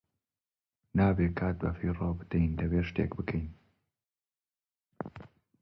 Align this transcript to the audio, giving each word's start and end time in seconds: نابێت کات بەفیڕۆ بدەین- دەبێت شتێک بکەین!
نابێت 0.99 1.33
کات 1.39 1.55
بەفیڕۆ 1.61 2.09
بدەین- 2.19 2.51
دەبێت 2.59 2.85
شتێک 2.89 3.11
بکەین! 3.17 3.49